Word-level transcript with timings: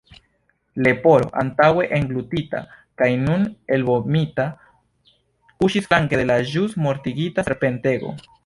Leporo, 0.85 1.27
antaŭe 1.41 1.83
englutita 1.97 2.61
kaj 3.03 3.11
nun 3.27 3.45
elvomita, 3.77 4.49
kuŝis 5.59 5.89
flanke 5.93 6.23
de 6.23 6.29
la 6.35 6.43
ĵus 6.55 6.79
mortigita 6.87 7.51
serpentego. 7.53 8.17